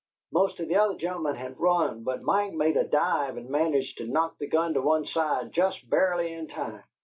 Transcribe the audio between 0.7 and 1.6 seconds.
other gen'lemen had